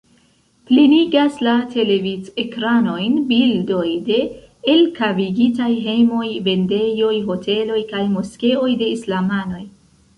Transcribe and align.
Plenigas 0.69 1.35
la 1.47 1.51
televidekranojn 1.73 3.19
bildoj 3.33 3.85
de 4.09 4.19
elkavigitaj 4.75 5.71
hejmoj, 5.87 6.27
vendejoj, 6.51 7.15
hoteloj 7.31 7.81
kaj 7.95 8.07
moskeoj 8.19 8.71
de 8.83 8.95
islamanoj. 9.01 9.67